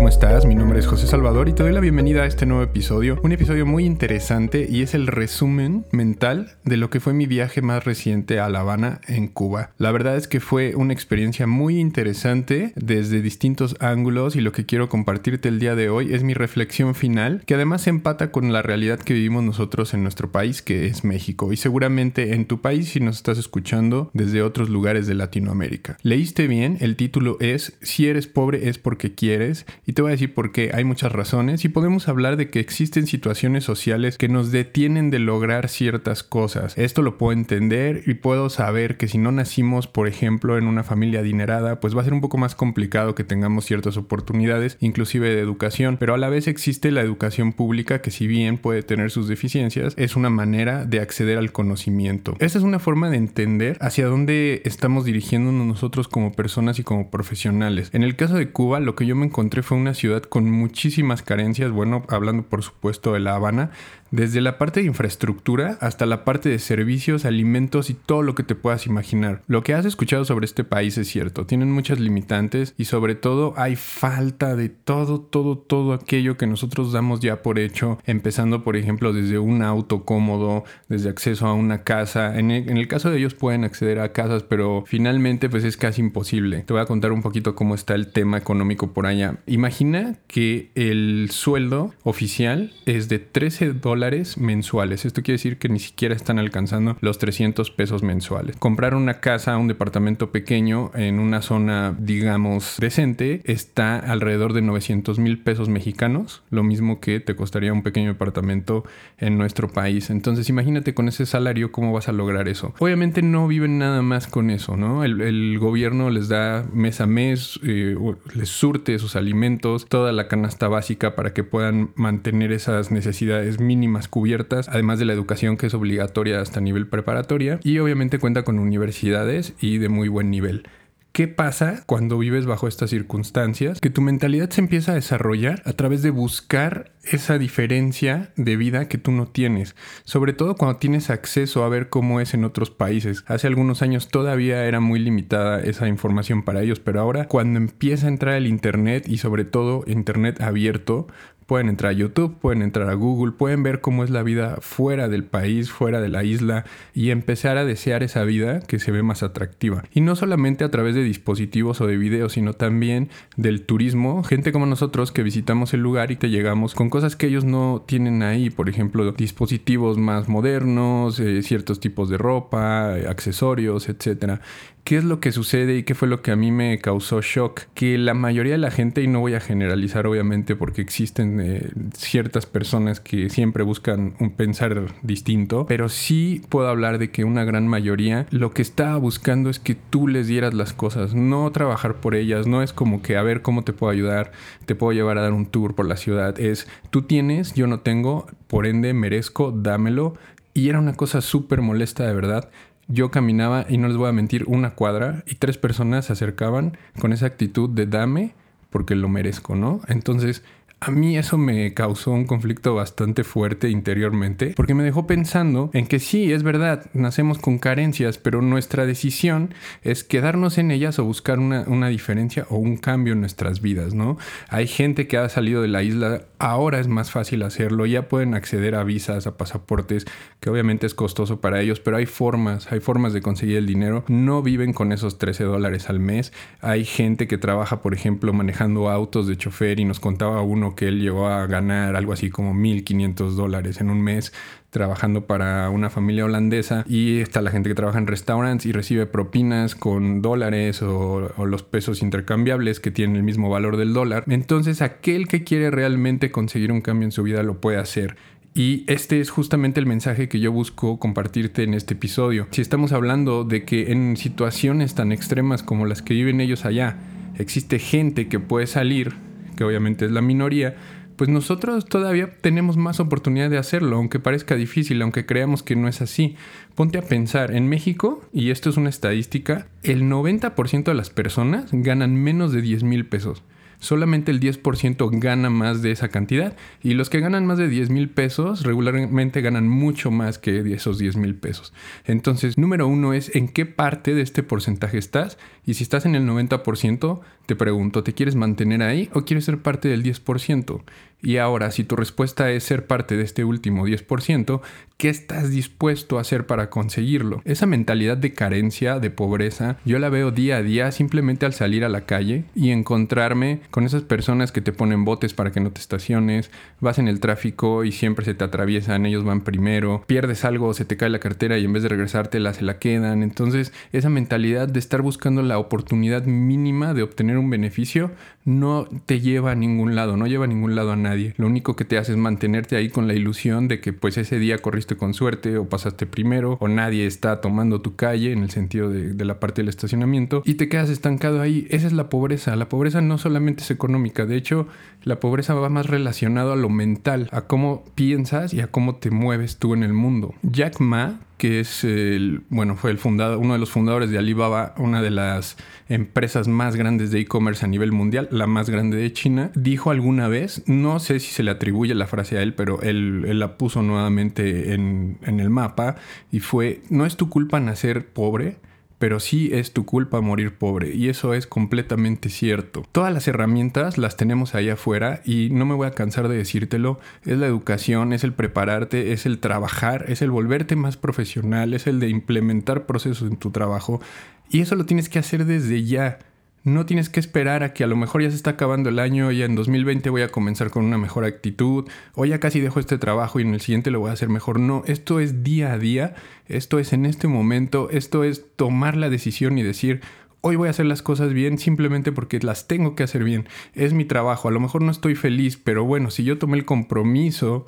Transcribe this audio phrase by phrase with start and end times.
[0.00, 0.46] ¿cómo estás?
[0.46, 3.20] Mi nombre es José Salvador y te doy la bienvenida a este nuevo episodio.
[3.22, 7.60] Un episodio muy interesante y es el resumen mental de lo que fue mi viaje
[7.60, 9.72] más reciente a La Habana, en Cuba.
[9.76, 14.64] La verdad es que fue una experiencia muy interesante desde distintos ángulos y lo que
[14.64, 18.62] quiero compartirte el día de hoy es mi reflexión final, que además empata con la
[18.62, 22.88] realidad que vivimos nosotros en nuestro país, que es México, y seguramente en tu país
[22.88, 25.98] si nos estás escuchando desde otros lugares de Latinoamérica.
[26.02, 30.12] Leíste bien, el título es Si eres pobre es porque quieres y te voy a
[30.12, 30.70] decir por qué.
[30.72, 35.18] Hay muchas razones y podemos hablar de que existen situaciones sociales que nos detienen de
[35.18, 36.78] lograr ciertas cosas.
[36.78, 40.84] Esto lo puedo entender y puedo saber que si no nacimos, por ejemplo, en una
[40.84, 45.34] familia adinerada, pues va a ser un poco más complicado que tengamos ciertas oportunidades, inclusive
[45.34, 45.96] de educación.
[45.98, 49.94] Pero a la vez existe la educación pública que si bien puede tener sus deficiencias,
[49.96, 52.36] es una manera de acceder al conocimiento.
[52.38, 57.10] Esta es una forma de entender hacia dónde estamos dirigiéndonos nosotros como personas y como
[57.10, 57.90] profesionales.
[57.92, 61.22] En el caso de Cuba, lo que yo me encontré fue una ciudad con muchísimas
[61.22, 63.70] carencias, bueno, hablando por supuesto de La Habana,
[64.10, 68.42] desde la parte de infraestructura hasta la parte de servicios, alimentos y todo lo que
[68.42, 69.42] te puedas imaginar.
[69.46, 73.54] Lo que has escuchado sobre este país es cierto, tienen muchas limitantes y sobre todo
[73.56, 78.76] hay falta de todo, todo, todo aquello que nosotros damos ya por hecho, empezando por
[78.76, 82.38] ejemplo desde un auto cómodo, desde acceso a una casa.
[82.38, 86.62] En el, caso de ellos pueden acceder a casas, pero finalmente pues es casi imposible.
[86.62, 89.36] Te voy a contar un poquito cómo está el tema económico por allá.
[89.46, 93.99] Imagina que el sueldo oficial es de 13 dólares
[94.38, 95.04] mensuales.
[95.04, 98.56] Esto quiere decir que ni siquiera están alcanzando los 300 pesos mensuales.
[98.56, 105.18] Comprar una casa, un departamento pequeño en una zona, digamos, decente, está alrededor de 900
[105.18, 108.84] mil pesos mexicanos, lo mismo que te costaría un pequeño departamento
[109.18, 110.08] en nuestro país.
[110.10, 112.74] Entonces imagínate con ese salario cómo vas a lograr eso.
[112.78, 115.04] Obviamente no viven nada más con eso, ¿no?
[115.04, 117.94] El, gobierno les da mes a mes, eh,
[118.34, 123.89] les surte sus alimentos, toda la canasta básica para que puedan mantener esas necesidades mínimas
[123.90, 128.44] más cubiertas, además de la educación que es obligatoria hasta nivel preparatoria y obviamente cuenta
[128.44, 130.64] con universidades y de muy buen nivel.
[131.12, 133.80] ¿Qué pasa cuando vives bajo estas circunstancias?
[133.80, 138.86] Que tu mentalidad se empieza a desarrollar a través de buscar esa diferencia de vida
[138.86, 139.74] que tú no tienes,
[140.04, 143.24] sobre todo cuando tienes acceso a ver cómo es en otros países.
[143.26, 148.06] Hace algunos años todavía era muy limitada esa información para ellos, pero ahora cuando empieza
[148.06, 151.08] a entrar el Internet y sobre todo Internet abierto,
[151.50, 155.08] pueden entrar a YouTube, pueden entrar a Google, pueden ver cómo es la vida fuera
[155.08, 156.64] del país, fuera de la isla
[156.94, 159.82] y empezar a desear esa vida que se ve más atractiva.
[159.92, 164.52] Y no solamente a través de dispositivos o de videos, sino también del turismo, gente
[164.52, 168.22] como nosotros que visitamos el lugar y te llegamos con cosas que ellos no tienen
[168.22, 174.40] ahí, por ejemplo, dispositivos más modernos, eh, ciertos tipos de ropa, accesorios, etcétera.
[174.84, 177.62] ¿Qué es lo que sucede y qué fue lo que a mí me causó shock?
[177.74, 181.70] Que la mayoría de la gente, y no voy a generalizar obviamente porque existen eh,
[181.94, 187.44] ciertas personas que siempre buscan un pensar distinto, pero sí puedo hablar de que una
[187.44, 191.96] gran mayoría lo que estaba buscando es que tú les dieras las cosas, no trabajar
[191.96, 194.32] por ellas, no es como que a ver cómo te puedo ayudar,
[194.66, 197.80] te puedo llevar a dar un tour por la ciudad, es tú tienes, yo no
[197.80, 200.14] tengo, por ende merezco, dámelo.
[200.52, 202.50] Y era una cosa súper molesta de verdad
[202.90, 206.76] yo caminaba, y no les voy a mentir, una cuadra y tres personas se acercaban
[206.98, 208.34] con esa actitud de dame
[208.70, 209.80] porque lo merezco, ¿no?
[209.88, 210.44] Entonces
[210.82, 215.86] a mí eso me causó un conflicto bastante fuerte interiormente porque me dejó pensando en
[215.86, 219.52] que sí, es verdad, nacemos con carencias, pero nuestra decisión
[219.82, 223.92] es quedarnos en ellas o buscar una, una, diferencia o un cambio en nuestras vidas,
[223.92, 224.16] ¿no?
[224.48, 228.34] Hay gente que ha salido de la isla, ahora es más fácil hacerlo, ya pueden
[228.34, 230.06] acceder a visas, a pasaportes,
[230.40, 234.04] que obviamente es costoso para ellos, pero hay formas, hay formas de conseguir el dinero,
[234.08, 236.32] no viven con esos 13 dólares al mes,
[236.62, 240.88] hay gente que trabaja, por ejemplo, manejando autos de chofer y nos contaba uno que
[240.88, 244.32] él llegó a ganar algo así como 1.500 dólares en un mes
[244.70, 249.06] trabajando para una familia holandesa y está la gente que trabaja en restaurantes y recibe
[249.06, 254.24] propinas con dólares o, o, los pesos intercambiables que tienen el mismo valor del dólar.
[254.28, 258.16] Entonces aquel que quiere realmente conseguir un cambio en su vida lo puede hacer.
[258.54, 262.48] Y este es justamente el mensaje que yo busco compartirte en este episodio.
[262.50, 266.96] Si estamos hablando de que en situaciones tan extremas como las que viven ellos allá,
[267.38, 269.14] existe gente que puede salir
[269.56, 270.76] que obviamente es la minoría,
[271.20, 275.86] pues nosotros todavía tenemos más oportunidad de hacerlo, aunque parezca difícil, aunque creamos que no
[275.86, 276.34] es así.
[276.74, 281.68] Ponte a pensar, en México, y esto es una estadística, el 90% de las personas
[281.72, 283.42] ganan menos de 10 mil pesos.
[283.80, 287.90] Solamente el 10% gana más de esa cantidad y los que ganan más de 10
[287.90, 291.72] mil pesos regularmente ganan mucho más que esos 10 mil pesos.
[292.04, 296.14] Entonces, número uno es en qué parte de este porcentaje estás y si estás en
[296.14, 300.82] el 90%, te pregunto, ¿te quieres mantener ahí o quieres ser parte del 10%?
[301.22, 304.60] Y ahora, si tu respuesta es ser parte de este último 10%,
[304.96, 307.42] ¿qué estás dispuesto a hacer para conseguirlo?
[307.44, 311.84] Esa mentalidad de carencia, de pobreza, yo la veo día a día simplemente al salir
[311.84, 315.70] a la calle y encontrarme con esas personas que te ponen botes para que no
[315.70, 316.50] te estaciones,
[316.80, 320.84] vas en el tráfico y siempre se te atraviesan, ellos van primero, pierdes algo, se
[320.84, 323.22] te cae la cartera y en vez de regresártela se la quedan.
[323.22, 328.10] Entonces, esa mentalidad de estar buscando la oportunidad mínima de obtener un beneficio
[328.44, 331.09] no te lleva a ningún lado, no lleva a ningún lado a nadie.
[331.36, 334.38] Lo único que te hace es mantenerte ahí con la ilusión de que pues ese
[334.38, 338.50] día corriste con suerte o pasaste primero o nadie está tomando tu calle en el
[338.50, 341.66] sentido de, de la parte del estacionamiento y te quedas estancado ahí.
[341.70, 342.56] Esa es la pobreza.
[342.56, 344.68] La pobreza no solamente es económica, de hecho
[345.02, 349.10] la pobreza va más relacionado a lo mental, a cómo piensas y a cómo te
[349.10, 350.34] mueves tú en el mundo.
[350.42, 354.74] Jack Ma, que es el, bueno, fue el fundado, uno de los fundadores de Alibaba,
[354.76, 355.56] una de las
[355.88, 360.28] empresas más grandes de e-commerce a nivel mundial, la más grande de China, dijo alguna
[360.28, 363.80] vez, no sé si se le atribuye la frase a él, pero él, la puso
[363.80, 365.96] nuevamente en, en el mapa
[366.30, 368.58] y fue, no es tu culpa nacer pobre,
[369.00, 372.84] pero sí es tu culpa morir pobre y eso es completamente cierto.
[372.92, 377.00] Todas las herramientas las tenemos ahí afuera y no me voy a cansar de decírtelo,
[377.24, 381.86] es la educación, es el prepararte, es el trabajar, es el volverte más profesional, es
[381.86, 384.02] el de implementar procesos en tu trabajo
[384.50, 386.18] y eso lo tienes que hacer desde ya.
[386.62, 389.32] No tienes que esperar a que a lo mejor ya se está acabando el año,
[389.32, 392.98] ya en 2020 voy a comenzar con una mejor actitud, o ya casi dejo este
[392.98, 394.60] trabajo y en el siguiente lo voy a hacer mejor.
[394.60, 396.14] No, esto es día a día,
[396.48, 400.02] esto es en este momento, esto es tomar la decisión y decir,
[400.42, 403.48] hoy voy a hacer las cosas bien simplemente porque las tengo que hacer bien.
[403.72, 406.66] Es mi trabajo, a lo mejor no estoy feliz, pero bueno, si yo tomé el
[406.66, 407.64] compromiso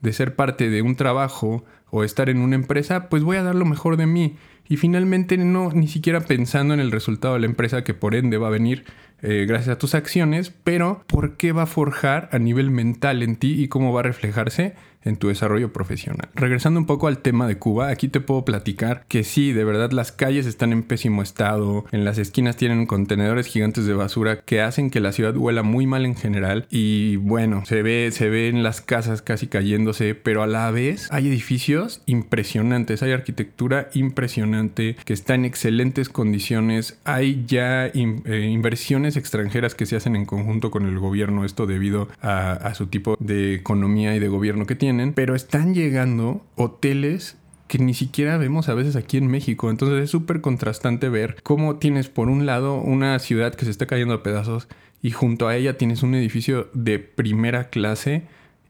[0.00, 3.56] de ser parte de un trabajo o estar en una empresa, pues voy a dar
[3.56, 4.36] lo mejor de mí
[4.68, 8.38] y finalmente no ni siquiera pensando en el resultado de la empresa que por ende
[8.38, 8.84] va a venir
[9.22, 13.36] eh, gracias a tus acciones, pero por qué va a forjar a nivel mental en
[13.36, 14.74] ti y cómo va a reflejarse
[15.06, 16.28] en tu desarrollo profesional.
[16.34, 19.92] Regresando un poco al tema de Cuba, aquí te puedo platicar que sí, de verdad
[19.92, 24.60] las calles están en pésimo estado, en las esquinas tienen contenedores gigantes de basura que
[24.60, 28.62] hacen que la ciudad huela muy mal en general y bueno, se ve se ven
[28.62, 35.12] las casas casi cayéndose, pero a la vez hay edificios impresionantes, hay arquitectura impresionante que
[35.12, 40.86] está en excelentes condiciones, hay ya eh, inversiones extranjeras que se hacen en conjunto con
[40.86, 44.95] el gobierno, esto debido a, a su tipo de economía y de gobierno que tiene
[45.14, 47.36] pero están llegando hoteles
[47.68, 49.70] que ni siquiera vemos a veces aquí en México.
[49.70, 53.86] Entonces es súper contrastante ver cómo tienes por un lado una ciudad que se está
[53.86, 54.68] cayendo a pedazos
[55.02, 58.24] y junto a ella tienes un edificio de primera clase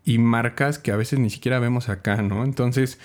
[0.05, 2.45] y marcas que a veces ni siquiera vemos acá, ¿no?
[2.45, 2.99] Entonces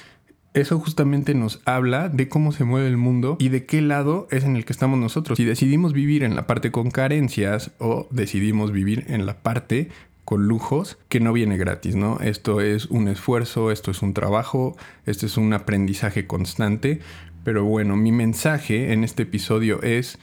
[0.53, 4.43] eso justamente nos habla de cómo se mueve el mundo y de qué lado es
[4.43, 5.37] en el que estamos nosotros.
[5.37, 9.89] Si decidimos vivir en la parte con carencias o decidimos vivir en la parte
[10.25, 12.19] con lujos que no viene gratis, ¿no?
[12.19, 16.99] Esto es un esfuerzo, esto es un trabajo, esto es un aprendizaje constante.
[17.43, 20.19] Pero bueno, mi mensaje en este episodio es,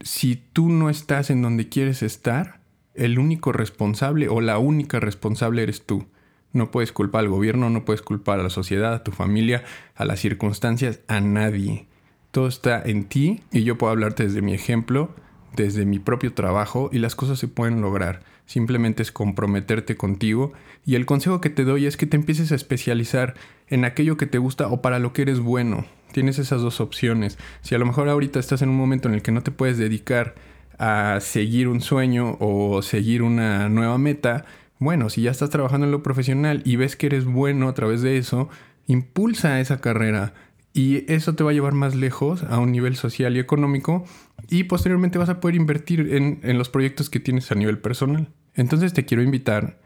[0.00, 2.60] si tú no estás en donde quieres estar,
[2.94, 6.06] el único responsable o la única responsable eres tú.
[6.52, 9.62] No puedes culpar al gobierno, no puedes culpar a la sociedad, a tu familia,
[9.94, 11.86] a las circunstancias, a nadie.
[12.30, 15.14] Todo está en ti y yo puedo hablarte desde mi ejemplo,
[15.54, 20.54] desde mi propio trabajo y las cosas se pueden lograr simplemente es comprometerte contigo
[20.86, 23.34] y el consejo que te doy es que te empieces a especializar
[23.68, 25.84] en aquello que te gusta o para lo que eres bueno.
[26.12, 27.38] Tienes esas dos opciones.
[27.60, 29.76] Si a lo mejor ahorita estás en un momento en el que no te puedes
[29.76, 30.34] dedicar
[30.78, 34.46] a seguir un sueño o seguir una nueva meta,
[34.78, 38.00] bueno, si ya estás trabajando en lo profesional y ves que eres bueno a través
[38.00, 38.48] de eso,
[38.86, 40.32] impulsa esa carrera
[40.72, 44.06] y eso te va a llevar más lejos a un nivel social y económico
[44.48, 48.28] y posteriormente vas a poder invertir en, en los proyectos que tienes a nivel personal.
[48.58, 49.78] Entonces te quiero invitar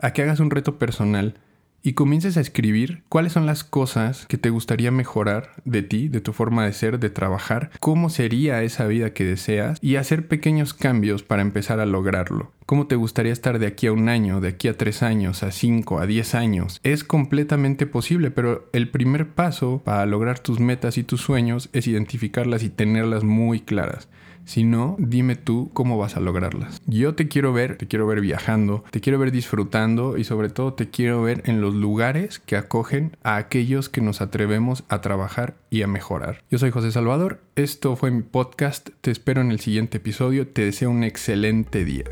[0.00, 1.38] a que hagas un reto personal
[1.80, 6.20] y comiences a escribir cuáles son las cosas que te gustaría mejorar de ti, de
[6.20, 10.74] tu forma de ser, de trabajar, cómo sería esa vida que deseas y hacer pequeños
[10.74, 12.50] cambios para empezar a lograrlo.
[12.66, 15.52] ¿Cómo te gustaría estar de aquí a un año, de aquí a tres años, a
[15.52, 16.80] cinco, a diez años?
[16.82, 21.86] Es completamente posible, pero el primer paso para lograr tus metas y tus sueños es
[21.86, 24.08] identificarlas y tenerlas muy claras.
[24.46, 26.80] Si no, dime tú cómo vas a lograrlas.
[26.86, 30.72] Yo te quiero ver, te quiero ver viajando, te quiero ver disfrutando y sobre todo
[30.72, 35.56] te quiero ver en los lugares que acogen a aquellos que nos atrevemos a trabajar
[35.68, 36.44] y a mejorar.
[36.48, 40.64] Yo soy José Salvador, esto fue mi podcast, te espero en el siguiente episodio, te
[40.64, 42.04] deseo un excelente día.